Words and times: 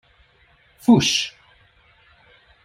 Fuss! 0.79 1.31